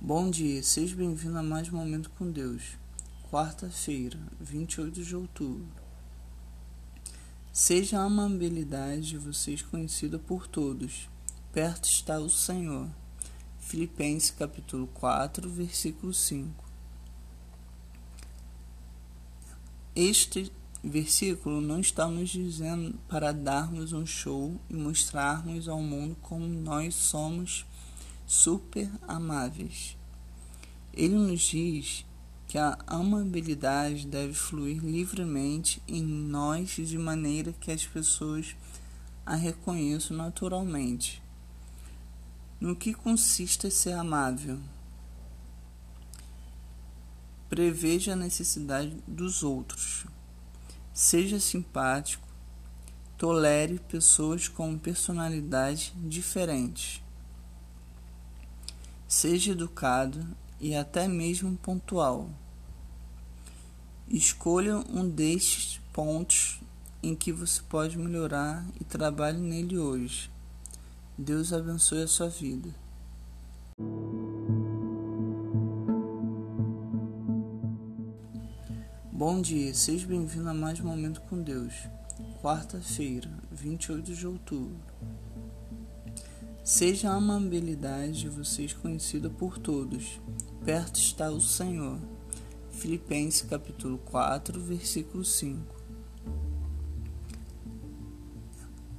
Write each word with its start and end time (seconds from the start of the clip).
Bom 0.00 0.30
dia, 0.30 0.62
seja 0.62 0.94
bem-vindo 0.94 1.36
a 1.36 1.42
mais 1.42 1.68
um 1.72 1.76
Momento 1.76 2.08
com 2.10 2.30
Deus. 2.30 2.78
Quarta-feira, 3.32 4.16
28 4.40 5.02
de 5.02 5.16
outubro. 5.16 5.66
Seja 7.52 7.98
a 7.98 8.04
amabilidade 8.04 9.08
de 9.08 9.18
vocês 9.18 9.60
conhecida 9.60 10.16
por 10.16 10.46
todos. 10.46 11.08
Perto 11.52 11.86
está 11.86 12.16
o 12.20 12.30
Senhor. 12.30 12.88
Filipenses 13.58 14.30
capítulo 14.30 14.86
4, 14.94 15.50
versículo 15.50 16.14
5. 16.14 16.64
Este 19.96 20.52
versículo 20.82 21.60
não 21.60 21.80
está 21.80 22.06
nos 22.06 22.30
dizendo 22.30 22.96
para 23.08 23.32
darmos 23.32 23.92
um 23.92 24.06
show 24.06 24.60
e 24.70 24.74
mostrarmos 24.74 25.68
ao 25.68 25.82
mundo 25.82 26.16
como 26.22 26.46
nós 26.46 26.94
somos 26.94 27.66
super 28.28 28.90
amáveis. 29.08 29.96
Ele 30.92 31.14
nos 31.14 31.40
diz 31.40 32.04
que 32.46 32.58
a 32.58 32.78
amabilidade 32.86 34.06
deve 34.06 34.34
fluir 34.34 34.82
livremente 34.82 35.82
em 35.88 36.02
nós 36.02 36.68
de 36.68 36.98
maneira 36.98 37.54
que 37.54 37.70
as 37.72 37.86
pessoas 37.86 38.54
a 39.24 39.34
reconheçam 39.34 40.14
naturalmente. 40.14 41.22
No 42.60 42.76
que 42.76 42.92
consiste 42.92 43.70
ser 43.70 43.92
amável? 43.92 44.60
Preveja 47.48 48.12
a 48.12 48.16
necessidade 48.16 49.02
dos 49.06 49.42
outros. 49.42 50.04
Seja 50.92 51.40
simpático. 51.40 52.28
Tolere 53.16 53.78
pessoas 53.88 54.48
com 54.48 54.78
personalidades 54.78 55.92
diferentes 55.96 57.02
Seja 59.08 59.52
educado 59.52 60.22
e 60.60 60.74
até 60.74 61.08
mesmo 61.08 61.56
pontual. 61.56 62.28
Escolha 64.06 64.76
um 64.76 65.08
destes 65.08 65.80
pontos 65.94 66.60
em 67.02 67.14
que 67.14 67.32
você 67.32 67.62
pode 67.70 67.96
melhorar 67.96 68.66
e 68.78 68.84
trabalhe 68.84 69.38
nele 69.38 69.78
hoje. 69.78 70.30
Deus 71.16 71.54
abençoe 71.54 72.02
a 72.02 72.06
sua 72.06 72.28
vida. 72.28 72.68
Bom 79.10 79.40
dia, 79.40 79.72
seja 79.72 80.06
bem-vindo 80.06 80.50
a 80.50 80.54
mais 80.54 80.80
um 80.80 80.84
Momento 80.84 81.22
com 81.22 81.40
Deus. 81.40 81.72
Quarta-feira, 82.42 83.30
28 83.50 84.14
de 84.14 84.26
outubro. 84.26 84.76
Seja 86.68 87.10
a 87.10 87.14
amabilidade 87.14 88.20
de 88.20 88.28
vocês 88.28 88.74
conhecida 88.74 89.30
por 89.30 89.58
todos. 89.58 90.20
Perto 90.66 90.96
está 91.00 91.30
o 91.30 91.40
Senhor. 91.40 91.98
Filipenses 92.72 93.40
capítulo 93.40 93.96
4, 94.04 94.60
versículo 94.60 95.24
5. 95.24 95.64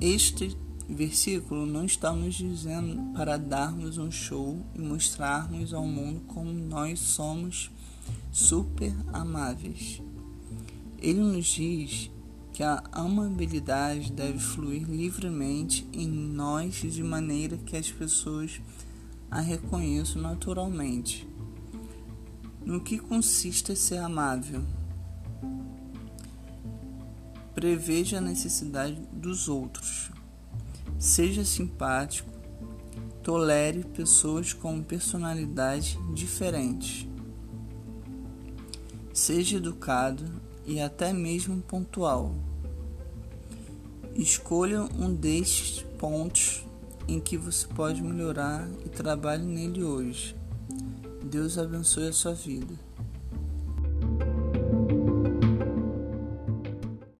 Este 0.00 0.58
versículo 0.88 1.64
não 1.64 1.84
está 1.84 2.12
nos 2.12 2.34
dizendo 2.34 3.14
para 3.16 3.36
darmos 3.36 3.96
um 3.96 4.10
show 4.10 4.60
e 4.74 4.80
mostrarmos 4.80 5.72
ao 5.72 5.86
mundo 5.86 6.22
como 6.26 6.52
nós 6.52 6.98
somos 6.98 7.70
super 8.32 8.92
amáveis. 9.12 10.02
Ele 10.98 11.20
nos 11.20 11.46
diz 11.46 12.10
que 12.52 12.62
a 12.62 12.82
amabilidade 12.92 14.12
deve 14.12 14.38
fluir 14.38 14.86
livremente 14.86 15.88
em 15.92 16.06
nós 16.06 16.74
de 16.74 17.02
maneira 17.02 17.56
que 17.56 17.76
as 17.76 17.90
pessoas 17.90 18.60
a 19.30 19.40
reconheçam 19.40 20.20
naturalmente. 20.20 21.26
No 22.64 22.80
que 22.80 22.98
consiste 22.98 23.74
ser 23.74 23.96
amável? 23.96 24.62
Preveja 27.54 28.18
a 28.18 28.20
necessidade 28.20 29.00
dos 29.12 29.48
outros. 29.48 30.10
Seja 30.98 31.44
simpático. 31.44 32.30
Tolere 33.22 33.84
pessoas 33.84 34.52
com 34.52 34.82
personalidades 34.82 35.98
diferentes. 36.12 37.06
Seja 39.12 39.56
educado 39.56 40.24
e 40.66 40.80
até 40.80 41.12
mesmo 41.12 41.60
pontual. 41.62 42.34
Escolha 44.14 44.82
um 44.98 45.14
destes 45.14 45.86
pontos 45.98 46.66
em 47.08 47.18
que 47.18 47.38
você 47.38 47.66
pode 47.66 48.02
melhorar 48.02 48.68
e 48.84 48.88
trabalhe 48.90 49.42
nele 49.42 49.82
hoje. 49.82 50.36
Deus 51.24 51.56
abençoe 51.56 52.08
a 52.08 52.12
sua 52.12 52.34
vida. 52.34 52.74